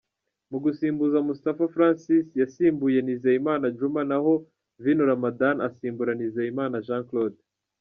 Mu 0.51 0.57
gusimbuza, 0.65 1.17
Moustapha 1.27 1.65
Francis 1.75 2.27
yasimbuye 2.41 2.99
Nizeyimana 3.01 3.65
Djuma 3.73 4.01
naho 4.09 4.31
Vino 4.83 5.03
Ramadhan 5.11 5.57
asimbura 5.67 6.11
Nizeyimana 6.19 6.75
Jean 6.87 7.03
Claude. 7.09 7.39